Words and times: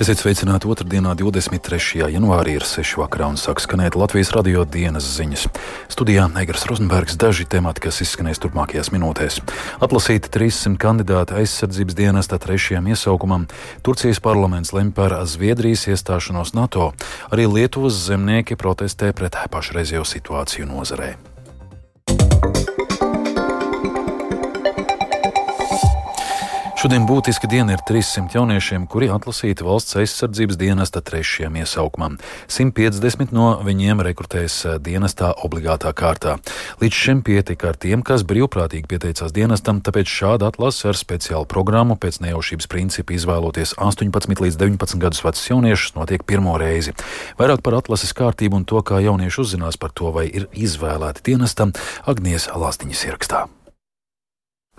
Esiet 0.00 0.16
sveicināti 0.16 0.64
otrdienā, 0.64 1.10
23. 1.12 2.06
janvārī, 2.08 2.54
ir 2.56 2.64
6. 2.64 2.94
vakarā 3.02 3.26
un 3.28 3.36
sāk 3.36 3.60
skanēt 3.60 3.98
Latvijas 4.00 4.30
radio 4.32 4.62
dienas 4.64 5.04
ziņas. 5.04 5.42
Studijā 5.92 6.24
Negras 6.32 6.64
Rozenbergs 6.70 7.18
daži 7.20 7.44
temati, 7.44 7.82
kas 7.84 8.00
izskanēs 8.06 8.40
turpmākajās 8.40 8.88
minūtēs. 8.94 9.42
Atlasīti 9.84 10.32
300 10.32 10.80
kandidāti 10.80 11.36
aizsardzības 11.42 11.98
dienesta 11.98 12.40
trešajam 12.40 12.88
iesaukumam. 12.94 13.44
Turcijas 13.84 14.24
parlaments 14.24 14.72
lem 14.72 14.88
par 14.96 15.18
Zviedrijas 15.28 15.84
iestāšanos 15.92 16.54
NATO. 16.56 16.94
Arī 17.28 17.44
Lietuvas 17.58 18.00
zemnieki 18.08 18.56
protestē 18.56 19.12
pret 19.12 19.36
pašreizējo 19.52 20.08
situāciju 20.08 20.64
nozarē. 20.72 21.12
Šodien 26.80 27.04
būtiska 27.04 27.44
diena 27.44 27.74
ir 27.74 27.82
300 27.84 28.32
jauniešiem, 28.32 28.86
kuri 28.88 29.10
atlasīti 29.12 29.66
valsts 29.66 29.98
aizsardzības 30.00 30.56
dienesta 30.56 31.02
trešajam 31.04 31.58
iesaukumam. 31.60 32.14
150 32.48 33.34
no 33.36 33.50
viņiem 33.66 34.00
rekrutēs 34.06 34.56
eh, 34.64 34.78
dienestā 34.80 35.34
obligātā 35.44 35.92
kārtā. 35.92 36.38
Līdz 36.80 37.02
šim 37.02 37.20
pietika 37.26 37.74
ar 37.74 37.76
tiem, 37.84 38.00
kas 38.00 38.24
brīvprātīgi 38.24 38.88
pieteicās 38.88 39.36
dienestam, 39.36 39.84
tāpēc 39.84 40.08
šāda 40.08 40.48
atlase 40.48 40.88
ar 40.88 40.96
speciālu 40.96 41.44
programmu 41.44 42.00
pēc 42.00 42.22
nejaušības 42.24 42.72
principa 42.72 43.18
izvēloties 43.18 43.76
18 43.76 44.40
līdz 44.46 44.56
19 44.64 45.04
gadus 45.04 45.20
vecus 45.28 45.52
jauniešus 45.52 45.98
notiek 46.00 46.24
pirmo 46.24 46.56
reizi. 46.56 46.96
Vairāk 47.36 47.60
par 47.60 47.76
atlases 47.82 48.16
kārtību 48.16 48.62
un 48.62 48.64
to, 48.64 48.80
kā 48.80 49.04
jaunieši 49.04 49.44
uzzinās 49.44 49.76
par 49.76 49.92
to, 49.92 50.16
vai 50.16 50.30
ir 50.32 50.48
izvēlēti 50.56 51.28
dienestam, 51.28 51.76
Agnies 52.08 52.48
Lāstiņas 52.56 53.08
ierakstā. 53.12 53.50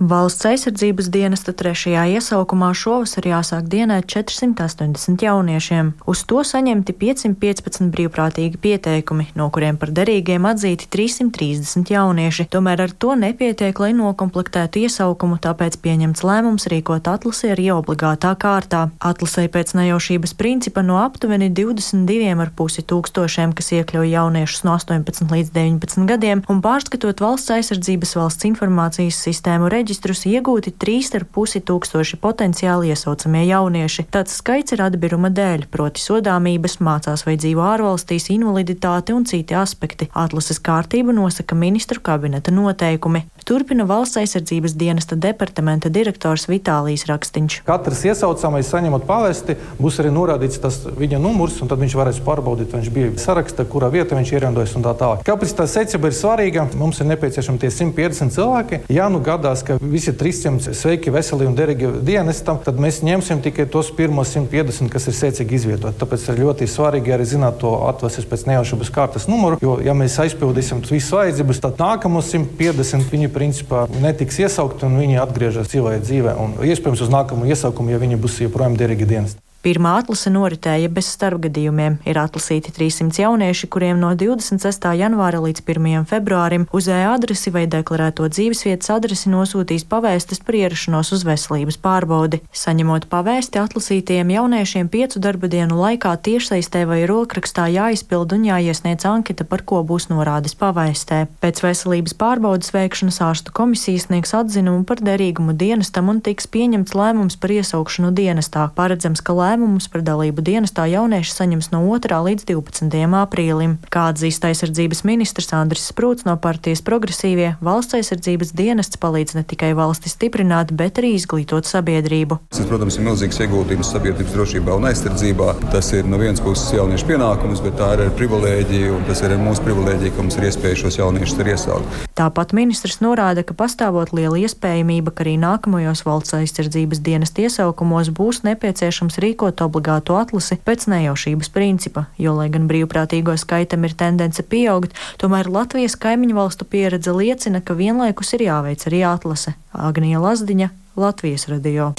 Valsts 0.02 0.48
aizsardzības 0.50 1.12
dienesta 1.13 1.54
trešajā 1.54 2.08
iesaukumā 2.16 2.72
šovasar 2.73 3.26
jāsāk 3.27 3.68
dienēt 3.70 4.08
480 4.09 5.21
jauniešiem. 5.21 5.91
Uz 6.10 6.24
to 6.26 6.41
saņemti 6.41 6.96
515 6.98 7.91
brīvprātīgi 7.93 8.57
pieteikumi, 8.57 9.27
no 9.38 9.51
kuriem 9.54 9.77
par 9.77 9.91
derīgiem 9.93 10.48
atzīti 10.49 10.88
330 10.90 11.91
jaunieši. 11.93 12.48
Tomēr 12.49 12.82
ar 12.88 12.96
to 12.98 13.13
nepietiek, 13.13 13.77
lai 13.77 13.91
nokomplektētu 13.93 14.82
iesaukumu, 14.88 15.38
tāpēc 15.43 15.77
pieņemts 15.85 16.26
lēmums 16.26 16.66
rīkot 16.73 17.05
atlasi 17.12 17.51
arī 17.54 17.70
obligātā 17.76 18.34
kārtā. 18.41 18.88
Atlasē 18.98 19.46
pēc 19.54 19.76
nejaušības 19.77 20.34
principa 20.34 20.82
no 20.82 20.98
aptuveni 21.04 21.51
22,5 21.54 22.88
tūkstošiem, 22.90 23.54
kas 23.54 23.70
iekļauj 23.77 24.16
jauniešus 24.16 24.66
no 24.66 24.73
18 24.79 25.29
līdz 25.29 25.54
19 25.54 26.10
gadiem, 26.10 26.41
un 26.49 26.66
pārskatot 26.66 27.21
valsts 27.21 27.54
aizsardzības 27.60 28.18
valsts 28.18 28.49
informācijas 28.49 29.21
sistēmu 29.29 29.70
reģistrāciju 29.70 29.80
reģistrus 29.82 30.26
iegūti 30.29 30.74
3,5 30.77 31.62
tūkstoši 31.65 32.20
potenciāli 32.21 32.91
iesaucamie 32.93 33.43
jaunieši. 33.49 34.05
Tāds 34.13 34.38
skaits 34.38 34.76
ir 34.76 34.84
atbiruma 34.85 35.32
dēļ, 35.34 35.65
proti 35.73 36.04
sodāmības, 36.04 36.77
mācās 36.85 37.26
vai 37.26 37.38
dzīvo 37.41 37.65
ārvalstīs, 37.65 38.29
invaliditāte 38.35 39.15
un 39.18 39.26
citi 39.29 39.57
aspekti. 39.57 40.12
Atlases 40.13 40.62
kārtību 40.62 41.15
nosaka 41.18 41.57
ministru 41.57 42.04
kabineta 42.04 42.54
noteikumi. 42.54 43.26
Turpina 43.46 43.88
valsts 43.90 44.20
aizsardzības 44.22 44.76
dienesta 44.78 45.16
departamenta 45.18 45.90
direktors 45.90 46.46
Vitālijas 46.50 47.08
Rakstiņš. 47.10 47.56
Katrs 47.66 48.04
iesaucamais 48.06 48.70
saņemot 48.70 49.08
pavesti, 49.08 49.56
būs 49.82 49.98
arī 50.04 50.12
norādīts 50.14 50.62
tas 50.62 50.78
viņa 50.86 51.18
numurs, 51.22 51.58
un 51.64 51.72
tad 51.72 51.82
viņš 51.82 51.96
varēs 51.98 52.20
pārbaudīt, 52.26 52.70
vai 52.70 52.82
viņš 52.84 52.92
bija 52.94 53.14
sarakstā, 53.22 53.66
kurā 53.66 53.90
vietā 53.94 54.18
viņš 54.20 54.34
ierindojas 54.36 54.76
un 54.78 54.86
tā 54.86 54.94
tālāk. 55.00 55.24
Kāpēc 55.26 55.56
tā 55.58 55.66
secība 55.72 56.12
ir 56.12 56.18
svarīga? 56.18 56.68
Mums 56.78 57.02
ir 57.02 57.10
nepieciešami 57.10 57.62
tie 57.64 57.72
150 57.74 58.36
cilvēki. 58.38 58.82
Ja 58.94 59.10
nu 59.10 59.24
gadās, 59.26 59.66
ka 59.66 59.80
visi 59.82 60.14
300 60.14 60.76
sveiki, 60.78 61.14
veseli 61.14 61.50
un 61.50 61.58
derīgi 61.58 61.90
dienestam, 62.06 62.62
tad 62.62 62.78
mēs 62.82 63.02
ņemsim 63.06 63.42
tikai 63.42 63.66
tos 63.74 63.90
pirmos 63.98 64.36
150, 64.38 64.92
kas 64.94 65.09
ir 65.09 65.18
secīgi 65.18 65.58
izvietoti. 65.58 65.97
Tāpēc 65.97 66.28
ir 66.30 66.44
ļoti 66.46 66.69
svarīgi 66.69 67.18
arī 67.18 67.25
zināt 67.34 67.58
to 67.66 67.74
atvases 67.90 68.30
pēc 68.30 68.46
nejaušības 68.52 68.94
kārtas 68.94 69.28
numuru, 69.31 69.57
jo, 69.63 69.80
ja 69.81 69.97
mēs 69.97 70.19
aizpildīsim 70.22 70.85
visas 70.85 71.12
vajadzības, 71.18 71.63
tad 71.66 71.81
nākamos 71.81 72.30
150 72.35 73.09
viņi 73.12 73.31
principā 73.34 73.86
netiks 74.02 74.40
iesaukti 74.44 74.88
un 74.88 75.00
viņi 75.02 75.22
atgriežas 75.24 75.72
cilvēku 75.72 76.06
dzīvē. 76.08 76.36
Un 76.42 76.58
iespējams 76.68 77.06
uz 77.06 77.14
nākamo 77.14 77.47
iesaukumu, 77.50 77.94
ja 77.94 78.02
viņi 78.02 78.19
būs 78.22 78.42
joprojām 78.46 78.78
derīgi 78.80 79.09
dienesti. 79.09 79.42
Pirmā 79.61 79.91
atlase 79.99 80.31
noritēja 80.33 80.89
bez 80.89 81.05
starpgadījumiem. 81.13 81.99
Ir 82.09 82.17
atlasīti 82.17 82.72
300 82.73 83.22
jaunieši, 83.22 83.67
kuriem 83.69 83.99
no 84.01 84.09
26. 84.17 84.88
janvāra 84.97 85.38
līdz 85.44 85.61
1. 85.61 86.07
februārim 86.09 86.63
uz 86.73 86.88
e-adresi 86.89 87.53
vai 87.53 87.67
deklarēto 87.69 88.25
dzīvesvietas 88.25 88.89
adresi 88.95 89.29
nosūtīs 89.29 89.85
pavēstis 89.91 90.41
par 90.47 90.57
ierašanos 90.57 91.11
uz 91.13 91.25
veselības 91.27 91.77
pārbaudi. 91.83 92.39
Saņemot 92.57 93.05
pavēsti, 93.11 93.61
atlasītajiem 93.61 94.31
jauniešiem 94.33 94.89
piecu 94.89 95.21
darba 95.21 95.51
dienu 95.53 95.77
laikā 95.77 96.16
tiešsaistē 96.25 96.81
vai 96.89 97.03
rokrakstā 97.05 97.67
jāizpild 97.69 98.33
un 98.33 98.50
jāiesniedz 98.50 99.05
anketa, 99.05 99.45
par 99.45 99.61
ko 99.61 99.83
būs 99.85 100.09
norādes 100.09 100.57
pavēstē. 100.57 101.27
Pēc 101.45 101.61
veselības 101.61 102.17
pārbaudas 102.17 102.73
veikšanas 102.73 103.21
ārstu 103.29 103.53
komisijas 103.53 104.09
sniegs 104.09 104.33
atzinumu 104.33 104.88
par 104.89 105.05
derīgumu 105.05 105.53
dienestam 105.53 106.09
un 106.09 106.25
tiks 106.25 106.50
pieņemts 106.50 106.97
lēmums 106.97 107.38
par 107.38 107.53
iesaukšanu 107.59 108.09
dienestā. 108.17 108.66
Paredzams, 108.73 109.21
ka 109.21 109.38
lēmumus 109.51 109.89
par 109.91 110.03
dalību 110.06 110.44
dienestā 110.45 110.85
jaunieši 110.88 111.34
saņems 111.35 111.72
no 111.73 111.81
2. 111.91 112.17
līdz 112.28 112.45
12. 112.47 113.00
aprīlim. 113.22 113.78
Kā 113.91 114.07
atzīst 114.12 114.45
aizsardzības 114.47 115.03
ministrs 115.07 115.51
Andris 115.57 115.88
Sprūts 115.91 116.25
no 116.28 116.38
partijas 116.39 116.84
progresīvie, 116.85 117.56
valsts 117.63 117.97
aizsardzības 118.00 118.53
dienests 118.56 119.00
palīdz 119.01 119.35
ne 119.39 119.44
tikai 119.47 119.73
valsti 119.78 120.12
stiprināt, 120.12 120.72
bet 120.78 121.01
arī 121.01 121.13
izglītot 121.17 121.67
sabiedrību. 121.67 122.39
Tas, 122.53 122.67
protams, 122.69 122.97
ir 122.97 123.07
milzīgs 123.07 123.41
ieguldījums 123.44 123.91
sabiedrības 123.91 124.35
drošībā 124.38 124.78
un 124.78 124.88
aizsardzībā. 124.91 125.50
Tas 125.73 125.91
ir 125.97 126.07
no 126.07 126.22
vienas 126.22 126.44
puses 126.44 126.72
jauniešu 126.78 127.09
pienākums, 127.12 127.63
bet 127.66 127.78
tā 127.81 127.91
ir 127.95 128.06
arī 128.06 128.16
privilēģija, 128.22 128.94
un 128.95 129.06
tas 129.09 129.23
ir 129.25 129.35
mūsu 129.41 129.66
privilēģija, 129.68 130.16
ka 130.16 130.25
mums 130.28 130.39
ir 130.39 130.47
iespēja 130.51 130.81
šos 130.85 131.00
jauniešus 131.01 131.44
arī 131.44 131.56
iesaukt. 131.57 132.00
Tāpat 132.22 132.53
ministrs 132.53 133.00
norāda, 133.03 133.44
ka 133.47 133.56
pastāvot 133.57 134.13
liela 134.13 134.38
iespējamība, 134.44 135.16
ka 135.16 135.25
arī 135.25 135.38
nākamajos 135.41 136.06
valsts 136.06 136.38
aizsardzības 136.38 137.01
dienas 137.01 137.33
iesaukumos 137.41 138.12
būs 138.13 138.44
nepieciešams 138.45 139.18
rīkot 139.23 139.41
rīkot 139.41 139.62
obligātu 139.66 140.16
atlasi 140.19 140.59
pēc 140.62 140.85
nejaušības 140.91 141.50
principa, 141.50 142.06
jo, 142.22 142.35
lai 142.38 142.50
gan 142.53 142.68
brīvprātīgo 142.69 143.34
skaitam 143.38 143.85
ir 143.85 143.96
tendence 143.97 144.44
pieaugt, 144.44 144.94
tomēr 145.18 145.50
Latvijas 145.50 145.97
kaimiņu 145.97 146.38
valstu 146.38 146.66
pieredze 146.66 147.12
liecina, 147.12 147.62
ka 147.62 147.74
vienlaikus 147.74 148.35
ir 148.38 148.46
jāveic 148.46 148.85
arī 148.85 149.03
atlase. 149.07 149.56
Agnija 149.74 150.22
Lazdiņa, 150.22 150.69
Latvijas 150.96 151.50
radio. 151.50 151.94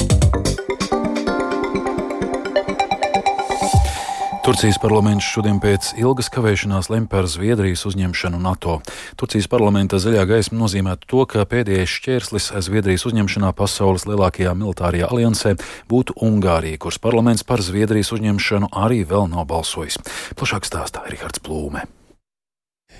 Turcijas 4.42 4.74
parlaments 4.82 5.22
šodien 5.22 5.60
pēc 5.62 5.92
ilgas 6.02 6.26
kavēšanās 6.34 6.88
lem 6.90 7.04
par 7.06 7.28
Zviedrijas 7.30 7.84
uzņemšanu 7.86 8.40
NATO. 8.42 8.80
Turcijas 9.14 9.46
parlamenta 9.46 10.00
zaļā 10.02 10.24
gaisma 10.26 10.58
nozīmē 10.64 10.96
to, 11.06 11.22
ka 11.30 11.44
pēdējais 11.46 11.92
šķērslis 12.00 12.48
Zviedrijas 12.66 13.06
uzņemšanā 13.06 13.52
pasaules 13.54 14.02
lielākajā 14.10 14.56
militārajā 14.58 15.12
aliansē 15.14 15.52
būtu 15.86 16.16
Ungārija, 16.26 16.80
kuras 16.82 16.98
parlaments 16.98 17.46
par 17.46 17.62
Zviedrijas 17.62 18.10
uzņemšanu 18.18 18.72
arī 18.82 19.04
vēl 19.06 19.30
nav 19.30 19.46
balsojis. 19.52 20.00
Plašāk 20.34 20.66
stāstā 20.66 21.04
Rihards 21.06 21.38
Plūme. 21.38 21.86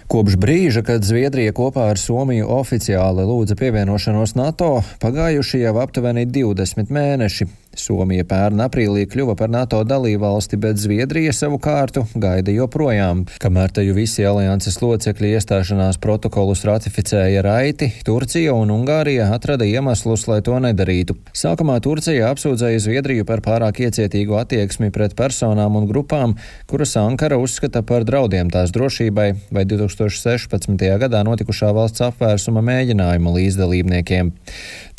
Kopš 0.06 0.38
brīža, 0.38 0.84
kad 0.86 1.02
Zviedrija 1.02 1.50
kopā 1.58 1.88
ar 1.90 1.98
Somiju 1.98 2.46
oficiāli 2.54 3.26
lūdza 3.26 3.58
pievienošanos 3.58 4.36
NATO, 4.38 4.76
pagājuši 5.02 5.64
jau 5.66 5.74
aptuveni 5.82 6.22
20 6.30 6.94
mēneši. 6.94 7.50
Somija 7.78 8.24
pērn 8.28 8.60
aprīlī 8.60 9.06
kļuva 9.08 9.32
par 9.38 9.48
NATO 9.48 9.78
dalībvalsti, 9.88 10.58
bet 10.60 10.76
Zviedrija 10.76 11.32
savu 11.32 11.56
kārtu 11.62 12.02
gaida 12.20 12.52
joprojām. 12.52 13.22
Kamēr 13.40 13.72
teju 13.72 13.94
visi 13.96 14.26
alianses 14.28 14.76
locekļi 14.82 15.30
iestāšanās 15.38 15.96
protokolus 16.02 16.66
ratificēja 16.68 17.40
raiti, 17.46 17.88
Turcija 18.04 18.52
un 18.52 18.74
Ungārija 18.74 19.30
atrada 19.32 19.64
iemeslus, 19.64 20.26
lai 20.28 20.42
to 20.44 20.58
nedarītu. 20.60 21.16
Sākumā 21.32 21.78
Turcija 21.84 22.28
apsūdzēja 22.34 22.82
Zviedriju 22.84 23.24
par 23.28 23.40
pārāk 23.44 23.80
iecietīgu 23.86 24.36
attieksmi 24.42 24.92
pret 24.92 25.16
personām 25.16 25.80
un 25.80 25.88
grupām, 25.88 26.36
kuras 26.68 26.92
Ankara 27.00 27.40
uzskata 27.40 27.80
par 27.88 28.04
draudiem 28.04 28.52
tās 28.52 28.74
drošībai 28.76 29.28
vai 29.48 29.64
2016. 29.64 30.76
gadā 31.00 31.24
notikušā 31.24 31.72
valsts 31.72 32.04
apvērsuma 32.04 32.60
mēģinājuma 32.68 33.32
līdzdalībniekiem. 33.38 34.34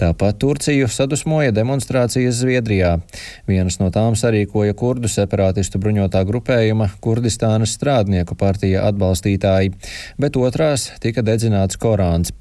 Tāpat 0.01 0.41
Turciju 0.41 0.89
sadusmoja 0.89 1.53
demonstrācijas 1.53 2.41
Zviedrijā. 2.41 2.62
Zviedrijā. 2.63 3.00
Vienas 3.48 3.80
no 3.81 3.89
tām 3.92 4.15
sarīkoja 4.15 4.74
kurdu 4.74 5.12
separātistu 5.12 5.80
bruņotā 5.83 6.24
grupējuma 6.24 6.89
Kurdistānas 7.04 7.75
strādnieku 7.75 8.38
partija 8.39 8.88
atbalstītāji, 8.88 9.74
bet 10.18 10.39
otrās 10.39 10.92
tika 11.04 11.21
dedzināts 11.21 11.77
Korāns. 11.77 12.31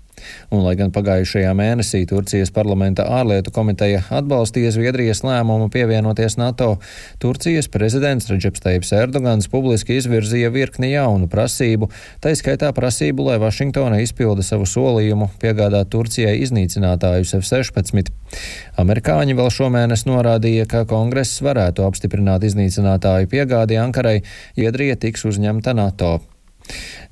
Un, 0.53 0.61
lai 0.63 0.75
gan 0.79 0.93
pagājušajā 0.95 1.53
mēnesī 1.57 2.03
Turcijas 2.09 2.53
parlamenta 2.55 3.07
ārlietu 3.19 3.53
komiteja 3.55 4.03
atbalstīja 4.13 4.73
Zviedrijas 4.75 5.23
lēmumu 5.25 5.71
pievienoties 5.73 6.37
NATO, 6.41 6.75
Turcijas 7.23 7.71
prezidents 7.73 8.29
Reģeps 8.31 8.63
Teips 8.65 8.93
Erdogans 8.97 9.49
publiski 9.53 9.97
izvirzīja 10.01 10.53
virkni 10.55 10.93
jaunu 10.93 11.29
prasību, 11.33 11.89
tā 12.23 12.35
izskaitā 12.37 12.73
prasību, 12.77 13.29
lai 13.31 13.39
Vašingtona 13.43 14.03
izpilda 14.05 14.45
savu 14.47 14.69
solījumu 14.69 15.31
piegādāt 15.43 15.93
Turcijai 15.93 16.37
iznīcinātājus 16.45 17.37
F-16. 17.41 18.13
Amerikāņi 18.81 19.37
vēl 19.39 19.51
šomēnes 19.53 20.07
norādīja, 20.09 20.69
ka 20.69 20.85
kongress 20.89 21.43
varētu 21.45 21.87
apstiprināt 21.89 22.45
iznīcinātāju 22.49 23.33
piegādi 23.33 23.81
Ankarai, 23.81 24.21
Iedrija 24.57 25.01
tiks 25.01 25.27
uzņemta 25.29 25.77
NATO. 25.77 26.19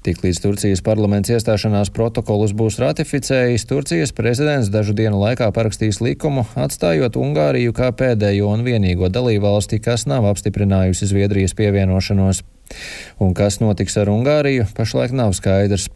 Tiklīdz 0.07 0.39
Turcijas 0.41 0.81
parlaments 0.85 1.29
iestāšanās 1.33 1.91
protokolus 1.93 2.55
būs 2.57 2.79
ratificējis, 2.81 3.67
Turcijas 3.69 4.15
prezidents 4.17 4.71
dažu 4.73 4.95
dienu 4.97 5.21
laikā 5.21 5.51
parakstīs 5.53 6.01
likumu, 6.01 6.47
atstājot 6.57 7.19
Ungāriju 7.21 7.75
kā 7.77 7.91
pēdējo 7.93 8.49
un 8.55 8.65
vienīgo 8.65 9.11
dalībvalsti, 9.13 9.83
kas 9.85 10.07
nav 10.09 10.31
apstiprinājusi 10.31 11.11
Zviedrijas 11.11 11.57
pievienošanos. 11.59 12.41
Un 13.21 13.35
kas 13.37 13.59
notiks 13.61 13.97
ar 14.01 14.09
Ungāriju, 14.13 14.65
pašlaik 14.77 15.13
nav 15.17 15.35
skaidrs. 15.37 15.89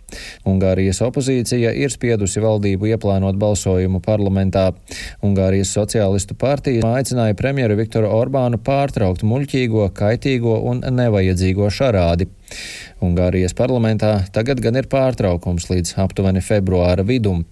Ungārijas 0.48 1.00
opozīcija 1.06 1.72
ir 1.80 1.92
spiedusi 1.94 2.42
valdību 2.44 2.90
ieplānot 2.92 3.38
balsojumu 3.40 4.02
parlamentā. 4.04 4.66
Ungārijas 5.24 5.72
sociālistu 5.76 6.36
partija 6.38 6.84
aicināja 6.98 7.36
premjeru 7.38 7.78
Viktoru 7.80 8.12
Orbānu 8.12 8.60
pārtraukt 8.64 9.24
muļķīgo, 9.24 9.88
kaitīgo 9.96 10.58
un 10.70 10.84
nevajadzīgo 10.84 11.70
šarādi. 11.72 12.28
Ungārijas 13.04 13.56
parlamentā 13.56 14.18
tagad 14.34 14.60
gan 14.64 14.76
ir 14.80 14.90
pārtraukums 14.92 15.70
līdz 15.72 15.96
aptuveni 16.04 16.44
februāra 16.44 17.06
vidum. 17.06 17.46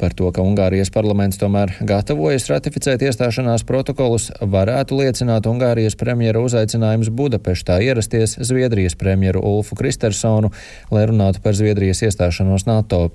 Par 0.00 0.14
to, 0.16 0.30
ka 0.32 0.44
Ungārijas 0.44 0.92
parlaments 0.94 1.40
tomēr 1.40 1.74
gatavojas 1.86 2.48
ratificēt 2.50 3.02
iestāšanās 3.04 3.64
protokolus, 3.68 4.30
varētu 4.40 5.00
liecināt 5.00 5.48
Ungārijas 5.50 5.98
premjera 6.00 6.42
uzaicinājums 6.44 7.10
Budapeštā 7.12 7.80
ierasties 7.84 8.38
Zviedrijas 8.40 8.96
premjeru 9.00 9.42
Ulfu 9.52 9.76
Kristersonu, 9.78 10.52
lai 10.94 11.04
runātu 11.10 11.42
par 11.44 11.58
Zviedrijas 11.58 12.04
iestāšanos 12.06 12.66
NATO. 12.70 13.10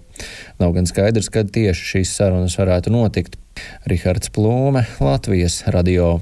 Nav 0.61 0.75
gan 0.77 0.89
skaidrs, 0.89 1.31
kad 1.33 1.49
tieši 1.55 1.91
šīs 1.95 2.13
sarunas 2.19 2.59
varētu 2.59 2.93
notikt. 2.93 3.39
Rihards 3.89 4.31
Plūme, 4.35 4.85
Latvijas 4.99 5.63
radio. 5.71 6.19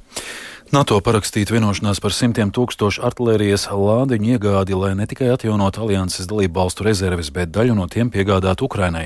NATO 0.73 0.95
parakstīt 1.05 1.51
vienošanās 1.53 1.99
par 2.01 2.15
simtiem 2.17 2.49
tūkstošu 2.49 3.03
artērijas 3.05 3.67
lādiņu 3.69 4.31
iegādi, 4.33 4.73
lai 4.73 4.95
ne 4.97 5.05
tikai 5.05 5.27
atjaunot 5.29 5.77
alianses 5.77 6.25
dalību 6.25 6.57
valstu 6.57 6.87
rezerves, 6.87 7.29
bet 7.35 7.51
daļu 7.53 7.75
no 7.77 7.85
tiem 7.85 8.09
piegādāt 8.09 8.63
Ukrainai. 8.65 9.03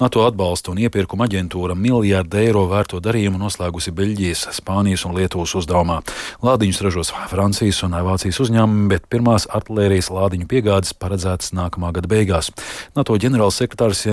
NATO 0.00 0.22
atbalsta 0.24 0.72
un 0.72 0.80
iepirkuma 0.80 1.26
aģentūra 1.28 1.76
miljārdu 1.76 2.40
eiro 2.40 2.62
vērto 2.70 3.02
darījumu 3.04 3.36
noslēgusi 3.42 3.92
Beļģijas, 4.00 4.46
Spānijas 4.62 5.04
un 5.04 5.18
Lietuvas 5.18 5.52
uzdevumā. 5.60 5.98
Lādiņus 6.40 6.80
ražos 6.88 7.12
Francijas 7.28 7.82
un 7.84 8.00
Vācijas 8.08 8.40
uzņēmumi, 8.46 8.88
bet 8.96 9.12
pirmās 9.12 9.44
artērijas 9.52 10.08
lādiņu 10.16 10.48
piegādes 10.48 10.96
paredzētas 10.96 11.52
nākamā 11.52 11.92
gada 12.00 12.08
beigās. 12.08 12.48
NATO 12.96 13.20
ģenerālsekretārs 13.20 14.06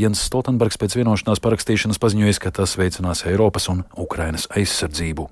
Jens 0.00 0.24
Stoltenbergs 0.32 0.80
pēc 0.80 0.96
vienošanās 0.96 1.44
parakstīšanas 1.44 2.00
paziņoja, 2.00 2.40
ka 2.40 2.56
tas 2.62 2.78
veicinās 2.80 3.26
Eiropas 3.28 3.68
un 3.68 3.84
Ukrainas 4.00 4.48
aizsardzību. 4.56 5.28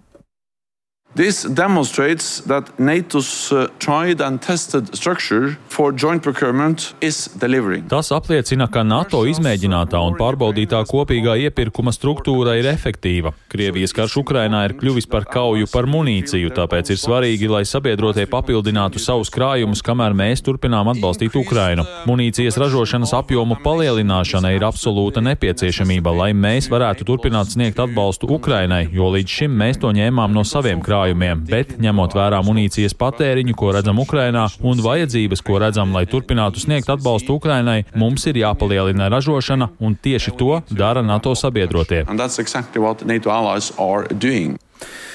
This 1.14 1.44
demonstrates 1.44 2.40
that 2.46 2.78
NATO's 2.78 3.52
uh, 3.52 3.68
tried 3.78 4.22
and 4.22 4.40
tested 4.40 4.96
structure 4.96 5.58
for 5.68 5.92
joint 5.92 6.22
procurement 6.22 6.94
is 7.02 7.28
delivering. 7.38 7.84
Tas 7.88 8.08
apliecina, 8.16 8.64
ka 8.72 8.80
NATO 8.80 9.20
izmēģinātā 9.28 10.00
un 10.00 10.16
pārbaudītā 10.16 10.80
kopīgā 10.88 11.34
iepirkuma 11.44 11.92
struktūra 11.92 12.54
ir 12.56 12.68
efektīva. 12.70 13.34
Krievijas 13.52 13.92
karš 13.92 14.14
Ukrainā 14.22 14.62
ir 14.70 14.76
kļuvis 14.80 15.08
par 15.12 15.26
kauju 15.28 15.68
par 15.68 15.84
munīciju, 15.84 16.54
tāpēc 16.56 16.94
ir 16.94 17.00
svarīgi, 17.02 17.52
lai 17.52 17.66
sabiedrotie 17.68 18.24
papildinātu 18.32 18.96
savus 18.96 19.28
krājumus, 19.28 19.84
kamēr 19.84 20.16
mēs 20.16 20.40
turpinām 20.48 20.94
atbalstīt 20.94 21.36
Ukrainu. 21.36 21.84
Munīcijas 22.08 22.56
ražošanas 22.56 23.12
apjomu 23.20 23.60
palielināšana 23.60 24.54
ir 24.56 24.64
absolūta 24.64 25.20
nepieciešamība, 25.28 26.16
lai 26.22 26.32
mēs 26.32 26.72
varētu 26.72 27.04
turpināt 27.04 27.52
sniegt 27.52 27.84
atbalstu 27.84 28.32
Ukrainai, 28.32 28.86
jo 28.96 29.12
līdz 29.12 29.38
šim 29.42 29.60
mēs 29.60 29.84
to 29.84 29.92
ņēmām 29.92 30.32
no 30.32 30.48
saviem 30.48 30.80
krājumiem 30.80 31.01
krājumiem, 31.02 31.42
bet 31.48 31.78
ņemot 31.82 32.14
vērā 32.14 32.40
munīcijas 32.46 32.94
patēriņu, 32.94 33.54
ko 33.58 33.72
redzam 33.74 33.98
Ukrainā, 33.98 34.46
un 34.62 34.78
vajadzības, 34.82 35.42
ko 35.42 35.58
redzam, 35.58 35.92
lai 35.92 36.06
turpinātu 36.06 36.62
sniegt 36.62 36.88
atbalstu 36.88 37.36
Ukrainai, 37.38 37.84
mums 37.94 38.26
ir 38.26 38.38
jāpalielina 38.38 39.10
ražošana, 39.10 39.72
un 39.80 39.96
tieši 39.96 40.36
to 40.38 40.62
dara 40.70 41.02
NATO 41.02 41.34
sabiedrotie. 41.34 42.04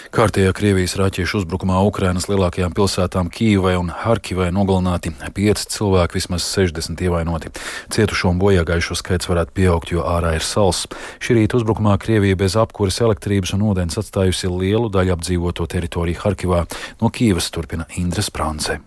Kārtējā 0.07 0.53
Krievijas 0.55 0.95
raķešu 0.95 1.41
uzbrukumā 1.41 1.81
Ukrainas 1.83 2.29
lielākajām 2.31 2.71
pilsētām 2.77 3.27
Kīvai 3.33 3.73
un 3.79 3.89
Harkivai 3.91 4.47
nogalināti 4.55 5.11
pieci 5.35 5.67
cilvēki, 5.73 6.15
vismaz 6.15 6.47
60 6.47 7.03
ievainoti. 7.03 7.51
Cietušo 7.91 8.31
un 8.31 8.39
bojāgājušo 8.41 8.95
skaits 9.01 9.27
varētu 9.27 9.55
pieaugt, 9.59 9.91
jo 9.91 10.07
ārā 10.07 10.37
ir 10.37 10.47
sals. 10.47 10.85
Šī 11.19 11.41
rīta 11.41 11.59
uzbrukumā 11.59 11.97
Krievija 11.99 12.39
bez 12.39 12.55
apkuras 12.59 13.01
elektrības 13.03 13.55
un 13.57 13.67
ūdens 13.67 13.99
atstājusi 13.99 14.51
lielu 14.53 14.91
daļu 14.93 15.17
apdzīvoto 15.17 15.67
teritoriju 15.75 16.23
Harkivā. 16.23 16.63
No 17.01 17.11
Kīvas 17.11 17.51
turpina 17.51 17.89
Indra 17.99 18.23
Sprānce. 18.23 18.79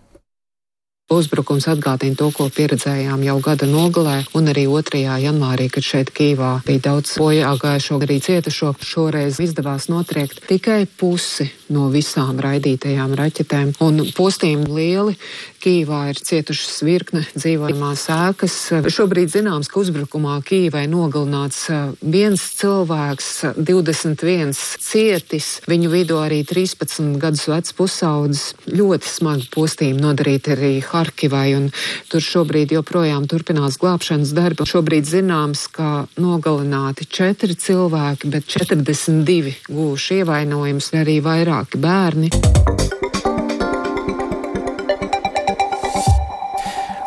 Uzbrukums 1.11 1.65
atgādina 1.67 2.15
to, 2.15 2.29
ko 2.31 2.45
pieredzējām 2.55 3.25
jau 3.25 3.33
gada 3.43 3.67
nogalē 3.67 4.21
un 4.39 4.45
arī 4.47 4.63
2. 4.71 5.01
janvārī, 5.19 5.65
kad 5.67 5.83
šeit 5.83 6.13
Kīvā 6.15 6.51
bija 6.63 6.85
daudz 6.85 7.17
bojā 7.19 7.49
gājušo, 7.59 7.97
arī 7.99 8.21
cietušo. 8.23 8.71
Šoreiz 8.79 9.41
izdevās 9.43 9.89
notriekt 9.91 10.39
tikai 10.47 10.85
pusi 10.87 11.49
no 11.75 11.89
visām 11.91 12.39
raidītajām 12.39 13.11
raķetēm, 13.19 13.73
un 13.83 14.05
postījumi 14.15 14.71
lieli. 14.71 15.17
Kīvā 15.61 15.99
ir 16.09 16.17
cietušas 16.17 16.81
virkne 16.85 17.21
dzīvojamās 17.35 18.07
ēkas. 18.09 18.55
Šobrīd 18.89 19.29
zināms, 19.29 19.69
ka 19.69 19.81
uzbrukumā 19.81 20.39
Kīvai 20.45 20.87
nogalināts 20.89 21.67
viens 22.01 22.43
cilvēks, 22.57 23.29
21 23.57 24.55
cietis, 24.57 25.49
viņu 25.69 25.91
vidū 25.93 26.17
arī 26.21 26.41
13 26.47 27.19
gadus 27.21 27.45
vecs 27.51 27.75
pusaudzis. 27.77 28.55
Ļoti 28.71 29.11
smagi 29.11 29.49
postījumi 29.53 30.01
nodarīti 30.01 30.55
arī. 30.55 30.71
Harkivai, 30.81 31.51
un 31.59 31.69
tur 32.09 32.25
šobrīd 32.25 32.73
joprojām 32.75 33.29
turpinās 33.29 33.77
glābšanas 33.81 34.33
darbi. 34.37 34.65
Šobrīd 34.67 35.05
zināms, 35.09 35.67
ka 35.71 36.07
nogalināti 36.17 37.05
četri 37.05 37.53
cilvēki, 37.53 38.33
bet 38.33 38.49
42 38.49 39.55
gūši 39.69 40.21
ievainojumus, 40.23 40.91
arī 41.01 41.19
vairāki 41.23 41.81
bērni. 41.81 42.33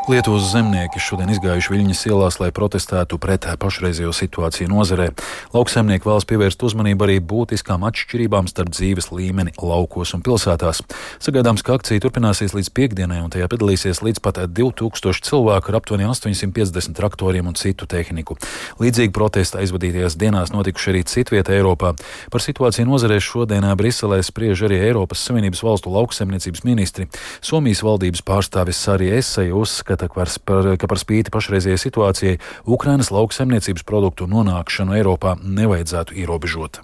Lietuvas 0.04 0.50
zemnieki 0.52 1.00
šodien 1.00 1.30
izgājuši 1.32 1.70
Viļņas 1.72 2.02
ielās, 2.10 2.36
lai 2.36 2.50
protestētu 2.52 3.16
pret 3.16 3.46
pašreizējo 3.56 4.10
situāciju 4.12 4.68
nozarē. 4.68 5.06
Lauksaimnieki 5.54 6.04
vēlas 6.04 6.26
pievērst 6.28 6.60
uzmanību 6.66 7.06
arī 7.06 7.14
būtiskām 7.24 7.86
atšķirībām 7.88 8.50
starp 8.50 8.74
dzīves 8.74 9.08
līmeni 9.16 9.54
laukos 9.56 10.12
un 10.12 10.20
pilsētās. 10.26 10.82
Sagaidāms, 11.24 11.64
ka 11.64 11.78
akcija 11.78 12.02
turpināsies 12.04 12.52
līdz 12.52 12.68
piekdienai, 12.76 13.22
un 13.24 13.32
tajā 13.32 13.48
piedalīsies 13.48 14.02
līdz 14.04 14.20
pat 14.20 14.42
2000 14.44 15.24
cilvēku 15.24 15.72
ar 15.72 15.78
aptuveni 15.80 16.10
850 16.10 16.92
traktoriem 17.00 17.48
un 17.48 17.56
citu 17.56 17.88
tehniku. 17.88 18.36
Līdzīgi 18.84 19.14
protesta 19.16 19.62
aizvadītajās 19.64 20.18
dienās 20.20 20.52
notikuši 20.52 20.92
arī 20.92 21.02
citvietā 21.08 21.56
Eiropā. 21.56 21.94
Par 22.28 22.44
situāciju 22.44 22.90
nozarē 22.90 23.16
šodienā 23.24 23.72
Briselē 23.80 24.20
spriež 24.20 24.66
arī 24.68 24.82
Eiropas 24.90 25.24
Savienības 25.24 25.64
valstu 25.64 25.96
lauksaimniecības 25.96 26.66
ministri. 26.68 27.08
Somijas 27.40 27.80
valdības 27.86 28.20
pārstāvis 28.20 28.84
Sārija 28.84 29.16
Eseja 29.22 29.56
uzskata, 29.56 29.93
uzskata, 29.94 30.08
ka 30.08 30.14
par, 30.44 30.76
ka 30.76 30.86
par 30.86 30.98
spīti 30.98 31.30
pašreizējai 31.30 31.78
situācijai 31.78 32.38
Ukrainas 32.66 33.10
lauksaimniecības 33.10 33.84
produktu 33.84 34.26
nonākšanu 34.26 34.94
Eiropā 34.94 35.36
nevajadzētu 35.42 36.14
ierobežot. 36.14 36.82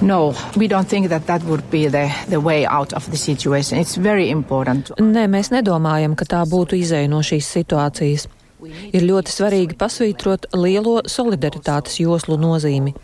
No, 0.00 0.34
we 0.56 0.66
don't 0.66 0.88
think 0.88 1.08
that 1.08 1.26
that 1.26 1.42
would 1.44 1.70
be 1.70 1.88
the, 1.88 2.08
the 2.28 2.40
way 2.40 2.64
out 2.64 2.94
of 2.94 3.10
the 3.10 3.16
situation. 3.16 3.78
It's 3.78 3.96
very 3.96 4.30
important. 4.30 4.90
Nē, 4.98 5.28
mēs 5.28 5.52
nedomājam, 5.52 6.16
ka 6.16 6.24
tā 6.24 6.40
būtu 6.48 6.78
izēja 6.80 7.08
no 7.08 7.20
šīs 7.20 7.44
situācijas. 7.44 8.28
Ir 8.96 9.04
ļoti 9.04 9.28
svarīgi 9.28 9.76
pasvītrot 9.76 10.48
lielo 10.56 11.02
solidaritātes 11.04 12.00
joslu 12.00 12.38
nozīmi. 12.40 12.94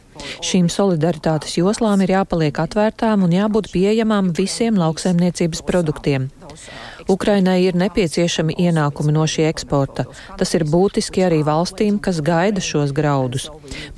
Šīm 0.40 0.71
solidaritātes 0.73 1.59
joslām 1.61 2.00
ir 2.00 2.14
jāpaliek 2.14 2.57
atvērtām 2.64 3.26
un 3.26 3.37
jābūt 3.37 3.69
pieejamām 3.75 4.33
visiem 4.37 4.80
lauksaimniecības 4.80 5.61
produktiem. 5.69 6.30
Ukrainai 7.11 7.64
ir 7.67 7.75
nepieciešami 7.75 8.55
ienākumi 8.67 9.14
no 9.17 9.25
šī 9.26 9.49
eksporta. 9.49 10.05
Tas 10.38 10.55
ir 10.55 10.62
būtiski 10.71 11.25
arī 11.26 11.40
valstīm, 11.47 11.99
kas 11.99 12.21
gaida 12.23 12.62
šos 12.62 12.95
graudus. 12.95 13.49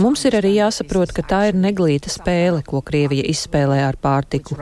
Mums 0.00 0.24
ir 0.28 0.38
arī 0.40 0.54
jāsaprot, 0.56 1.12
ka 1.12 1.24
tā 1.34 1.42
ir 1.50 1.58
neglīta 1.60 2.12
spēle, 2.12 2.62
ko 2.64 2.80
Krievija 2.80 3.26
izspēlē 3.28 3.82
ar 3.84 4.00
pārtiku. 4.00 4.56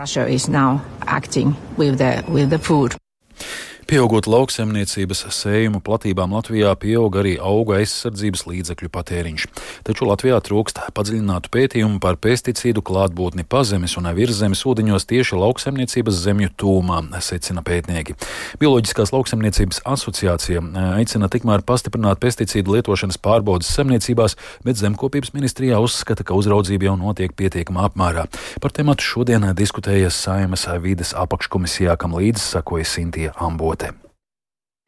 Pieaugot 3.91 4.29
lauksaimniecības 4.31 5.25
sējumu 5.35 5.81
platībām 5.83 6.31
Latvijā, 6.37 6.71
pieaug 6.79 7.17
arī 7.19 7.33
auga 7.43 7.81
aizsardzības 7.81 8.45
līdzekļu 8.47 8.91
patēriņš. 8.95 9.47
Taču 9.89 10.07
Latvijā 10.07 10.37
trūkst 10.47 10.79
padziļinātu 10.95 11.51
pētījumu 11.51 11.99
par 11.99 12.15
pesticīdu 12.23 12.85
klātbūtni 12.87 13.43
pazemes 13.51 13.97
un 13.99 14.07
virszemes 14.15 14.63
ūdeņos 14.63 15.09
tieši 15.11 15.41
lauksaimniecības 15.41 16.21
zemju 16.23 16.53
tūmā, 16.63 17.01
secina 17.19 17.65
pētnieki. 17.67 18.15
Bioloģiskās 18.63 19.11
lauksaimniecības 19.11 19.83
asociācija 19.83 20.63
eh, 20.63 20.87
aicina 21.01 21.27
tikmēr 21.27 21.67
pastiprināt 21.67 22.23
pesticīdu 22.23 22.77
lietošanas 22.77 23.19
pārbaudas 23.19 23.75
saimniecībās, 23.75 24.39
bet 24.63 24.79
zemkopības 24.79 25.35
ministrijā 25.35 25.83
uzskata, 25.83 26.23
ka 26.23 26.39
uzraudzība 26.39 26.93
jau 26.93 26.97
notiek 27.03 27.35
pietiekamā 27.35 27.91
apmērā. 27.91 28.29
Par 28.63 28.71
tematu 28.71 29.03
šodien 29.03 29.51
diskutējas 29.59 30.23
Saimas 30.29 30.69
vides 30.79 31.11
apakškomisijā, 31.19 31.99
kam 31.99 32.15
līdzi 32.15 32.47
sakoja 32.53 32.87
Sintie 32.87 33.33
Ambota. 33.35 33.80
puntate. 33.81 34.10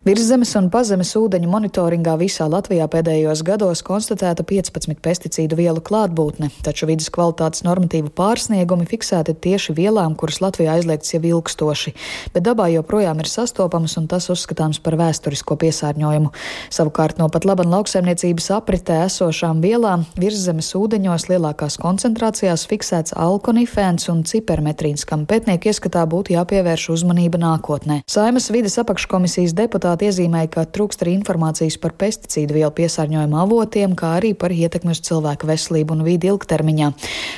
Virszemes 0.02 0.50
un 0.59 0.64
pazemes 0.66 1.12
ūdeņu 1.14 1.47
monitoringā 1.47 2.16
visā 2.18 2.49
Latvijā 2.50 2.88
pēdējos 2.90 3.44
gados 3.47 3.85
konstatēta 3.87 4.42
15 4.42 4.99
pesticīdu 4.99 5.54
vielu 5.54 5.78
klātbūtne, 5.78 6.49
taču 6.66 6.88
vidas 6.90 7.06
kvalitātes 7.14 7.62
normatīvu 7.62 8.11
pārsniegumi 8.18 8.82
fiksēti 8.90 9.37
tieši 9.47 9.76
vielām, 9.78 10.16
kuras 10.18 10.40
Latvijā 10.42 10.73
aizliegts 10.75 11.14
jau 11.14 11.21
ilgstoši, 11.23 11.92
bet 12.35 12.42
dabā 12.42 12.66
joprojām 12.73 13.23
ir 13.23 13.30
sastopamas 13.30 13.94
un 14.00 14.09
tas 14.11 14.26
uzskatāms 14.35 14.80
par 14.82 14.97
vēsturisko 14.99 15.54
piesārņojumu. 15.62 16.35
Savukārt 16.75 17.23
no 17.23 17.30
pat 17.30 17.47
laban 17.47 17.71
lauksaimniecības 17.71 18.50
apritē 18.59 19.04
esošām 19.04 19.62
vielām 19.62 20.02
virszemes 20.18 20.73
ūdeņos 20.80 21.28
lielākās 21.30 21.78
koncentrācijās 21.78 22.66
fiksēts 22.75 23.14
alkonifēns 23.14 24.11
un 24.11 24.26
cipermetrīns, 24.26 25.06
kam 25.06 25.28
pētnieku 25.30 25.71
ieskatā 25.71 26.02
būtu 26.11 26.35
jāpievērš 26.35 26.90
uzmanība 26.99 27.38
nākotnē. 27.47 28.02
Saimas 28.11 28.50
vides 28.50 28.80
apakškomisijas 28.82 29.54
deputāti 29.54 29.91
deputāti 29.92 30.08
iezīmēja, 30.08 30.49
ka 30.50 30.64
trūkst 30.72 31.02
arī 31.04 31.12
informācijas 31.18 31.76
par 31.80 31.92
pesticīdu 32.00 32.54
vielu 32.56 32.72
piesārņojumu 32.72 33.37
avotiem, 33.37 33.94
kā 33.94 34.16
arī 34.18 34.32
par 34.34 34.52
ietekmi 34.52 34.92
uz 34.92 35.00
cilvēku 35.04 35.46
veselību 35.46 35.96
un 35.96 36.04
vidi 36.04 36.30
ilgtermiņā. 36.30 36.92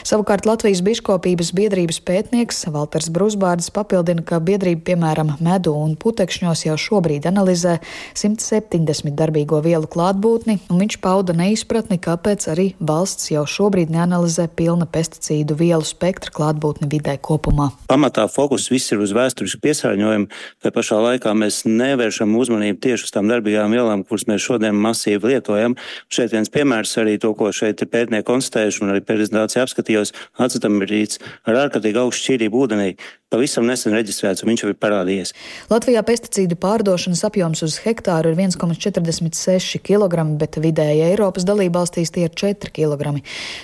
Savukārt 0.07 0.47
Latvijas 0.47 0.83
biškopības 0.85 1.51
biedrības 1.55 2.01
pētnieks 2.05 2.67
Valters 2.71 3.11
Brusbārdis 3.11 3.73
papildina, 3.75 4.23
ka 4.23 4.39
biedrība 4.39 4.85
piemēram 4.93 5.35
medu 5.41 5.75
un 5.75 5.97
putekšņos 5.97 6.67
jau 6.69 6.77
šobrīd 6.79 7.27
analizē 7.27 7.81
170 8.15 9.15
darbīgo 9.19 9.61
vielu 9.65 9.89
klātbūtni, 9.91 10.61
un 10.71 10.83
viņš 10.85 10.99
pauda 11.03 11.35
neizpratni, 11.35 11.99
kāpēc 11.99 12.47
arī 12.53 12.69
valsts 12.79 13.33
jau 13.33 13.45
šobrīd 13.49 13.91
neanalizē 13.95 14.47
pilna 14.55 14.87
pesticīdu 14.87 15.59
vielu 15.59 15.83
spektra 15.87 16.31
klātbūtni 16.35 16.91
vidē 16.93 17.17
kopumā. 17.19 17.73
Pamatā 17.91 18.29
fokus 18.31 18.71
viss 18.71 18.95
ir 18.95 19.03
uz 19.03 19.15
vēsturisku 19.17 19.63
piesārņojumu, 19.65 20.31
tai 20.63 20.75
pašā 20.75 21.01
laikā 21.09 21.35
mēs 21.39 21.65
nevēršam 21.67 22.35
uzmanību 22.45 22.81
tieši 22.85 23.09
uz 23.09 23.15
tām 23.15 23.31
darbīgām 23.33 23.75
vielām, 23.75 24.05
kuras 24.07 24.29
mēs 24.31 24.45
šodien 24.45 24.77
masīvi 24.79 25.35
lietojam. 25.35 25.77
Šeit 26.13 26.35
viens 26.37 26.53
piemērs 26.53 26.95
arī 27.03 27.17
to, 27.23 27.33
ko 27.39 27.51
šeit 27.55 27.83
ir 27.83 27.91
pētnieki 27.93 28.29
konstatējuši 28.29 28.85
un 28.85 28.95
arī 28.95 29.05
prezentācijā 29.09 29.67
apskatījos, 29.67 30.15
acetambrīds 30.47 31.21
ar 31.49 31.65
ārkārtīgi 31.67 32.03
augstu 32.05 32.29
šķīrību 32.29 32.65
ūdenī 32.65 32.91
pavisam 33.35 33.67
nesen 33.67 33.95
reģistrēts, 33.95 34.45
un 34.45 34.53
viņš 34.53 34.63
jau 34.63 34.71
ir 34.71 34.79
parādījies. 34.79 35.33
Latvijā 35.71 36.03
pesticīdu 36.07 36.57
pārdošanas 36.61 37.25
apjoms 37.27 37.65
uz 37.67 37.81
hektāru 37.83 38.31
ir 38.31 38.39
1,46 38.39 39.81
kg, 39.83 40.27
bet 40.39 40.59
vidēji 40.63 41.03
Eiropas 41.09 41.47
dalībvalstīs 41.49 42.15
tie 42.15 42.29
ir 42.29 42.35
4 42.39 42.71
kg. 42.75 43.15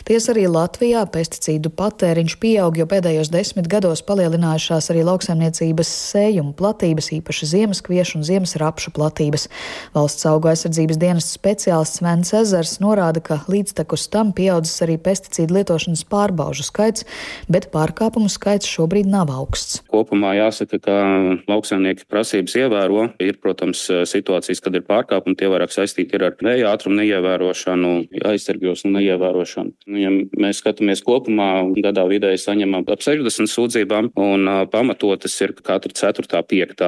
Tiesa 0.08 0.32
arī 0.34 0.48
Latvijā 0.50 1.04
pesticīdu 1.14 1.70
patēriņš 1.78 2.36
pieaug, 2.42 2.80
jo 2.80 2.86
pēdējos 2.90 3.30
desmit 3.30 3.70
gados 3.70 4.02
palielinājušās 4.08 4.90
arī 4.92 5.04
lauksaimniecības 5.06 5.92
sējumu 6.10 6.56
platības, 6.58 7.12
īpaši 7.20 7.50
ziemaskviešu 7.54 8.18
un 8.18 8.26
ziemas 8.26 8.56
rapšu 8.60 8.94
platības. 8.96 9.46
Valsts 9.94 10.26
auga 10.30 10.54
aizsardzības 10.54 10.98
dienas 10.98 11.30
speciālists 11.36 12.00
Svens 12.00 12.34
Ezers 12.34 12.78
norāda, 12.82 13.22
ka 13.22 13.42
līdztekus 13.50 14.08
tam 14.10 14.34
pieaudzis 14.34 14.82
arī 14.86 14.98
pesticīdu 14.98 15.60
lietošanas 15.60 16.06
pārbaužu 16.10 16.66
skaits, 16.66 17.06
bet 17.46 17.70
pārkāpumu 17.74 18.30
skaits 18.32 18.68
šobrīd 18.70 19.06
nav 19.10 19.30
augsts 19.30 19.59
augsts. 19.60 19.80
Kopumā 19.90 20.34
jāsaka, 20.38 20.78
ka 20.80 20.96
lauksaimnieki 21.50 22.06
prasības 22.10 22.56
ievēro. 22.56 23.10
Ir, 23.20 23.38
protams, 23.42 23.82
situācijas, 24.08 24.60
kad 24.62 24.74
ir 24.74 24.84
pārkāpumi, 24.86 25.36
tie 25.36 25.50
vairāk 25.50 25.72
saistīti 25.74 26.18
ar 26.18 26.36
vēja 26.40 26.72
ātrumu 26.72 27.00
neievērošanu, 27.00 27.92
aizsargjos 28.30 28.84
un 28.86 28.96
neievērošanu. 28.98 29.74
Nu, 29.86 30.00
ja 30.00 30.12
mēs 30.12 30.62
skatāmies 30.62 31.04
kopumā, 31.06 31.50
gadā 31.80 32.06
vidēji 32.08 32.42
saņemam 32.44 32.86
ap 32.90 33.04
60 33.04 33.50
sūdzībām, 33.50 34.12
un 34.20 34.48
pamatotas 34.72 35.36
ir 35.44 35.56
katra 35.60 35.92
4. 35.92 36.44
5. 36.50 36.86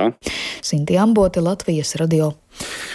Sinti 0.63 0.99
Ambote, 0.99 1.43
Latvijas 1.45 1.97
radio. 2.01 2.33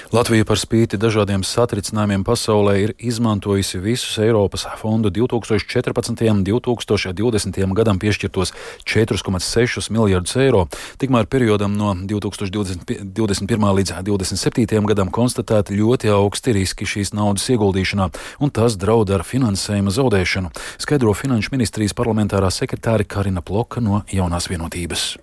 Latvija 0.08 0.46
par 0.48 0.56
spīti 0.56 0.96
dažādiem 0.96 1.42
satricinājumiem 1.44 2.22
pasaulē 2.24 2.78
ir 2.80 2.94
izmantojusi 2.96 3.82
visus 3.84 4.14
Eiropas 4.24 4.64
fondu 4.80 5.12
2014. 5.12 6.24
un 6.32 6.46
2020. 6.48 7.60
gadam 7.76 8.00
piešķirtos 8.00 8.54
4,6 8.88 9.92
miljardus 9.92 10.38
eiro. 10.40 10.64
Tikmēr 11.04 11.28
periodam 11.28 11.76
no 11.76 11.92
2021. 12.08 13.68
līdz 13.82 13.94
2027. 14.08 14.88
gadam 14.88 15.12
konstatēti 15.12 15.76
ļoti 15.76 16.16
augsti 16.16 16.56
riski 16.56 16.88
šīs 16.88 17.12
naudas 17.12 17.52
ieguldīšanā, 17.52 18.08
un 18.40 18.56
tas 18.56 18.80
draud 18.80 19.12
ar 19.12 19.28
finansējuma 19.28 19.92
zaudēšanu, 19.92 20.56
skaidro 20.80 21.12
Finanšu 21.20 21.52
ministrijas 21.52 21.98
parlamentārā 21.98 22.48
sekretāre 22.48 23.04
Karina 23.04 23.44
Ploka 23.44 23.84
no 23.84 24.06
Jaunās 24.08 24.48
vienotības. 24.48 25.18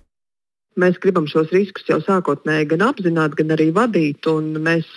Mēs 0.80 0.96
gribam 0.98 1.26
šos 1.30 1.52
riskus 1.54 1.86
jau 1.86 2.00
sākotnēji 2.02 2.66
gan 2.72 2.82
apzināt, 2.88 3.36
gan 3.38 3.54
arī 3.54 3.68
vadīt. 3.74 4.26
Mēs 4.58 4.88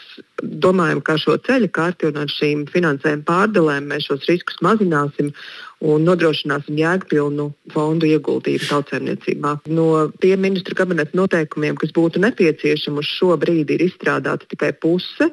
domājam, 0.41 1.03
ka 1.05 1.19
šo 1.21 1.35
ceļu 1.45 1.69
kārti 1.73 2.09
un 2.09 2.17
ar 2.23 2.31
šīm 2.33 2.65
finansējuma 2.73 3.25
pārdalēm 3.27 3.91
mēs 3.91 4.07
šos 4.09 4.25
riskus 4.29 4.57
mazināsim 4.65 5.29
un 5.85 6.05
nodrošināsim 6.07 6.79
jēgpilnu 6.81 7.51
fondu 7.75 8.09
ieguldījumu 8.09 8.69
tautsēmniecībā. 8.71 9.53
No 9.69 9.87
tiem 10.23 10.41
ministru 10.47 10.77
kabineta 10.77 11.17
noteikumiem, 11.17 11.77
kas 11.77 11.93
būtu 11.93 12.21
nepieciešami 12.25 13.03
uz 13.03 13.11
šo 13.19 13.35
brīdi, 13.37 13.77
ir 13.77 13.85
izstrādāta 13.91 14.49
tikai 14.49 14.73
puse. 14.73 15.29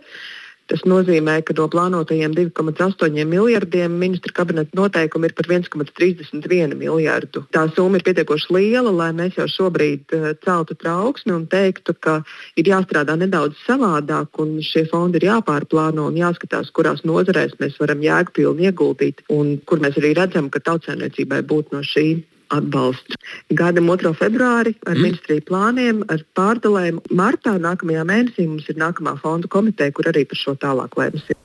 Tas 0.70 0.80
nozīmē, 0.88 1.36
ka 1.44 1.52
no 1.58 1.66
plānotajiem 1.68 2.32
2,8 2.32 3.18
miljardiem 3.28 3.98
ministra 4.00 4.32
kabineta 4.32 4.72
noteikumi 4.78 5.28
ir 5.28 5.34
par 5.36 5.50
1,31 5.52 6.72
miljardu. 6.80 7.44
Tā 7.52 7.66
summa 7.76 8.00
ir 8.00 8.06
pietiekoši 8.06 8.54
liela, 8.56 8.92
lai 9.02 9.10
mēs 9.16 9.36
jau 9.36 9.44
šobrīd 9.50 10.16
uh, 10.16 10.30
celtu 10.44 10.76
trauksmi 10.80 11.34
un 11.36 11.44
teiktu, 11.52 11.92
ka 12.00 12.16
ir 12.56 12.72
jāstrādā 12.72 13.18
nedaudz 13.20 13.60
savādāk 13.66 14.40
un 14.40 14.56
šie 14.64 14.86
fondi 14.88 15.20
ir 15.20 15.28
jāpārplāno 15.34 16.08
un 16.08 16.16
jāskatās, 16.22 16.72
kurās 16.72 17.04
nozarēs 17.04 17.58
mēs 17.60 17.76
varam 17.82 18.00
jēgpilni 18.04 18.70
ieguldīt 18.70 19.20
un 19.36 19.58
kur 19.68 19.84
mēs 19.84 20.00
arī 20.00 20.14
redzam, 20.16 20.48
ka 20.48 20.64
tautsēmniecībai 20.64 21.44
būtu 21.44 21.76
no 21.76 21.84
šī 21.84 22.08
atbalsts. 22.56 23.18
Gaidām 23.54 23.90
2. 23.92 24.14
februāri 24.18 24.74
ar 24.86 24.96
mm. 24.96 25.06
ministriju 25.08 25.46
plāniem, 25.50 26.02
ar 26.12 26.24
pārdalēm. 26.38 27.00
Martā 27.14 27.56
nākamajā 27.60 28.06
mēnesī 28.08 28.48
mums 28.50 28.68
ir 28.70 28.80
nākamā 28.80 29.16
fondu 29.22 29.50
komiteja, 29.50 29.94
kur 29.94 30.10
arī 30.10 30.26
par 30.28 30.40
šo 30.40 30.58
tālāk 30.60 30.98
lēmsim. 31.00 31.38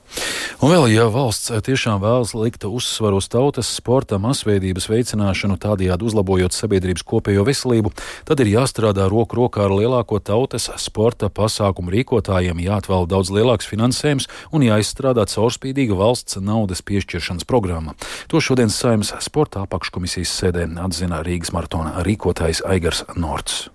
Un 0.60 0.68
vēl, 0.74 0.90
ja 0.92 1.06
valsts 1.08 1.48
tiešām 1.64 2.02
vēlas 2.02 2.34
likt 2.36 2.66
uzsvaru 2.68 3.20
uz 3.20 3.30
tautas 3.32 3.68
sporta 3.78 4.18
masveidības 4.20 4.90
veicināšanu, 4.90 5.56
tādējādi 5.62 6.04
uzlabojot 6.04 6.52
sabiedrības 6.52 7.04
kopējo 7.06 7.46
veselību, 7.46 7.92
tad 8.28 8.42
ir 8.42 8.50
jāstrādā 8.58 9.06
roku 9.08 9.38
rokā 9.38 9.62
ar 9.64 9.72
lielāko 9.72 10.18
tautas 10.20 10.68
sporta 10.82 11.30
pasākumu 11.32 11.94
rīkotājiem, 11.94 12.60
jāatvēl 12.66 13.08
daudz 13.08 13.32
lielāks 13.32 13.70
finansējums 13.70 14.28
un 14.52 14.66
jāizstrādā 14.66 15.24
caurspīdīga 15.30 15.96
valsts 15.96 16.36
naudas 16.44 16.84
piešķiršanas 16.84 17.48
programma. 17.48 17.94
To 18.28 18.42
šodien 18.42 18.68
Saimnes 18.74 19.14
sporta 19.24 19.64
apakškomisijas 19.64 20.34
sēdē 20.42 20.66
atzina 21.00 21.22
Rīgas 21.24 21.54
maratona 21.56 22.02
rīkotājs 22.04 22.60
Aigars 22.68 23.06
Norts. 23.16 23.70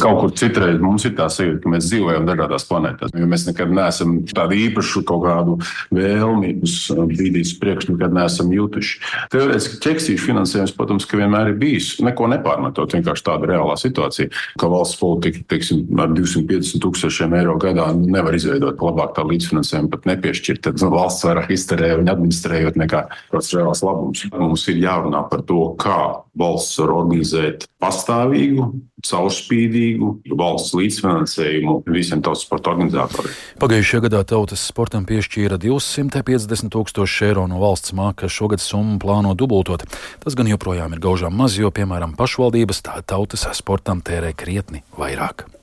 Kaut 0.00 0.20
kur 0.22 0.32
citreiz 0.36 0.80
mums 0.82 1.04
ir 1.08 1.14
tā 1.18 1.26
sajūta, 1.32 1.60
ka 1.64 1.72
mēs 1.72 1.88
dzīvojam 1.90 2.26
dažādās 2.28 2.66
planētās. 2.68 3.14
Mēs 3.14 3.46
nekad 3.48 3.72
neesam 3.74 4.16
tādu 4.30 4.56
īpašu 4.58 5.02
kaut 5.08 5.24
kādu 5.26 5.56
vēlmi 5.94 6.54
uz 6.64 6.76
brīdīs 6.90 7.54
priekš, 7.60 7.90
nekad 7.92 8.14
neesam 8.16 8.52
jutuši. 8.54 9.00
Teorētiski 9.32 9.80
ķeksīšu 9.84 10.30
finansējums, 10.30 10.74
protams, 10.76 11.06
ka 11.08 11.20
vienmēr 11.20 11.52
ir 11.52 11.58
bijis. 11.60 11.92
Neko 12.04 12.28
nepārmetot, 12.32 12.96
vienkārši 12.96 13.26
tāda 13.26 13.50
reālā 13.52 13.76
situācija, 13.80 14.30
ka 14.60 14.70
valsts 14.72 15.00
politika, 15.00 15.44
teiksim, 15.52 15.84
ar 16.00 16.12
250 16.14 16.82
tūkstošiem 16.84 17.36
eiro 17.38 17.56
gadā 17.60 17.90
nevar 17.96 18.36
izveidot 18.38 18.80
labāk 18.84 19.14
tā 19.18 19.26
līdzfinansējumu, 19.26 19.92
pat 19.92 20.08
nepiešķirt. 20.10 20.64
Tad 20.68 20.84
valsts 20.92 21.26
vairāk 21.26 21.52
izterē 21.54 21.94
un 22.00 22.10
administrējot 22.12 22.78
nekā 22.80 23.04
kāds 23.32 23.52
reāls 23.56 23.84
labums. 23.86 24.26
Mums 24.34 24.66
ir 24.72 24.80
jārunā 24.84 25.24
par 25.30 25.44
to, 25.48 25.62
kā 25.80 26.00
valsts 26.40 26.78
var 26.80 26.94
organizēt 26.94 27.66
pastāvīgu, 27.80 28.66
caurspīdīgu 29.06 30.10
valsts 30.38 30.74
līdzfinansējumu 30.76 31.76
visiem 31.88 32.24
tautas 32.24 32.44
sporta 32.46 32.74
organizatoriem. 32.74 33.36
Pagājušajā 33.62 34.04
gadā 34.08 34.24
tautas 34.32 34.64
sportam 34.72 35.06
piešķīra 35.08 35.60
250 35.60 36.72
tūkstoši 36.74 37.30
eiro 37.30 37.46
no 37.50 37.60
valsts 37.62 37.94
māka, 37.96 38.28
šogad 38.28 38.64
summu 38.64 38.98
plāno 39.02 39.36
dubultot. 39.36 39.86
Tas 40.24 40.36
gan 40.38 40.50
joprojām 40.50 40.96
ir 40.96 41.04
gaužām 41.04 41.36
maz, 41.36 41.60
jo, 41.60 41.72
piemēram, 41.74 42.16
pašvaldības 42.18 42.84
tā 42.88 43.00
tautas 43.04 43.48
sportam 43.60 44.04
tērē 44.04 44.34
krietni 44.36 44.84
vairāk. 44.98 45.59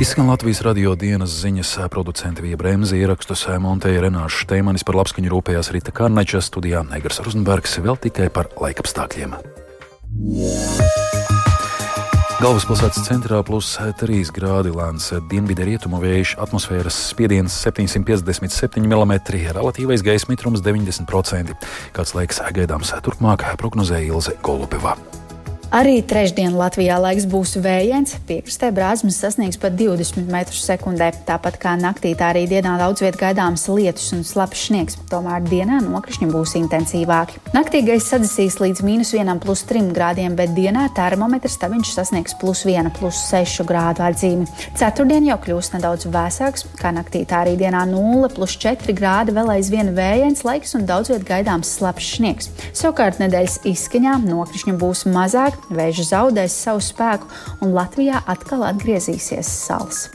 Izskan 0.00 0.28
Latvijas 0.28 0.60
radio 0.60 0.92
dienas 0.94 1.32
ziņas 1.40 1.70
producenta 1.88 2.42
Vija 2.44 2.58
Bremse 2.60 2.98
ierakstus 3.00 3.46
montēja 3.64 4.02
Renāša 4.04 4.42
Šteimanis 4.42 4.84
par 4.84 4.98
labskaņu 4.98 5.32
rūpējās 5.32 5.70
Rita 5.72 5.94
Karneča 5.96 6.42
studijā 6.44 6.82
Negras 6.84 7.22
Rozenbergs 7.24 7.78
vēl 7.80 7.96
tikai 8.04 8.28
par 8.28 8.50
laikapstākļiem. 8.60 9.32
Galvaspilsētas 12.36 13.06
centrā 13.08 13.40
plus 13.40 13.72
3 13.80 14.36
grādi 14.36 14.76
lēns 14.76 15.08
dienvidu 15.32 15.64
rietumu 15.64 16.02
vējš, 16.04 16.36
atmosfēras 16.44 16.98
spiediens 17.14 17.56
757 17.64 18.84
mm, 18.84 19.20
relatīvais 19.56 20.04
gaisa 20.04 20.28
mitrums 20.28 20.60
90%. 20.60 21.56
Kāds 21.96 22.18
laiks 22.18 22.44
gaidāms 22.52 22.92
turpmāk, 23.00 23.48
prognozēja 23.56 24.12
Ilze 24.12 24.36
Golubeva. 24.44 24.98
Arī 25.74 25.98
trešdien 26.06 26.54
Latvijā 26.54 26.94
laiks 27.02 27.24
būs 27.26 27.56
vējains, 27.58 28.12
piekrastē 28.28 28.68
brāzmas 28.70 29.16
sasniegs 29.18 29.58
pat 29.58 29.74
20 29.74 30.28
m2. 30.30 31.08
Tāpat 31.26 31.56
kā 31.58 31.72
naktī, 31.74 32.12
tā 32.14 32.28
arī 32.30 32.44
dienā 32.46 32.76
daudz 32.78 33.02
vietā 33.02 33.24
gaidāms 33.24 33.64
lietus 33.72 34.12
un 34.14 34.22
slapjš 34.22 34.62
sniegs. 34.68 34.98
Tomēr 35.10 35.42
dienā 35.42 35.80
nokrišņi 35.82 36.28
būs 36.30 36.54
intensīvāki. 36.60 37.40
Naktī 37.56 37.80
gaisa 37.82 38.12
sadasīs 38.12 38.60
līdz 38.62 38.82
mīnus 38.86 39.10
1,3 39.18 39.90
grādiem, 39.96 40.36
bet 40.38 40.54
dienā 40.54 40.84
termometrs 40.94 41.58
tabiņš 41.58 41.90
sasniegs 41.96 42.38
plus 42.38 42.62
1,6 42.62 43.66
grādu 43.66 44.06
atzīmi. 44.06 44.46
Ceturtdien 44.78 45.26
jau 45.32 45.38
kļūs 45.42 45.72
nedaudz 45.74 46.06
vēsāks, 46.14 46.68
kā 46.78 46.94
naktī, 46.94 47.24
tā 47.26 47.42
arī 47.42 47.56
dienā 47.58 47.82
0,4 47.90 48.94
grādi, 48.94 49.34
vēl 49.34 49.56
aizvien 49.58 49.90
vējains 49.98 50.46
laiks 50.46 50.78
un 50.78 50.86
daudz 50.86 51.10
vietā 51.10 51.26
gaidāms 51.34 51.74
slapjš 51.80 52.14
sniegs. 52.20 52.52
Savukārt 52.70 53.18
nedēļas 53.24 53.64
izskaņā 53.66 54.14
nokrišņi 54.28 54.78
būs 54.78 55.06
mazāk 55.10 55.55
Vēža 55.70 56.06
zaudēs 56.10 56.56
savu 56.66 56.84
spēku 56.84 57.30
un 57.60 57.74
Latvijā 57.76 58.22
atkal 58.26 58.66
atgriezīsies 58.68 59.50
sals. 59.66 60.06